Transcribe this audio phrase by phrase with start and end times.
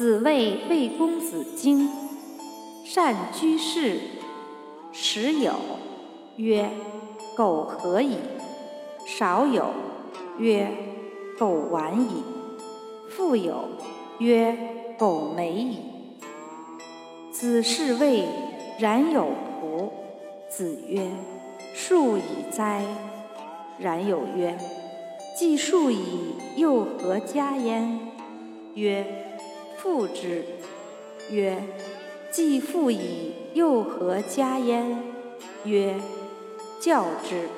[0.00, 1.86] 子谓魏公子荆
[2.86, 4.00] ：“善居士。”
[4.92, 5.52] 时有
[6.36, 6.70] 曰
[7.36, 8.16] ：“苟何矣。”
[9.06, 9.66] 少有
[10.38, 10.70] 曰
[11.38, 12.22] ：“苟晚矣。”
[13.14, 13.68] 复有
[14.20, 14.56] 曰
[14.96, 15.76] ：“苟美矣。”
[17.30, 18.24] 子是谓
[18.78, 19.28] 冉有
[19.60, 19.90] 仆。
[20.48, 21.10] 子曰
[21.76, 22.82] ：“数以哉！”
[23.78, 24.56] 冉有曰
[25.36, 28.00] ：“既数矣，又何加焉？”
[28.72, 29.04] 曰
[29.82, 30.44] ：“父之。”
[31.30, 31.62] 曰
[32.30, 35.02] ：“既父矣，又何加焉？”
[35.64, 35.94] 曰
[36.80, 37.48] ：“教之。”